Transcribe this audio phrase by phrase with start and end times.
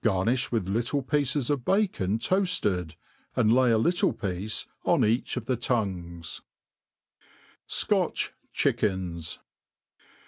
[0.00, 2.94] Garnifh with little pieces of bacon toafted,
[3.34, 6.40] and lay a little piece oh each of the tongues*
[7.66, 9.40] Scotch Chickens.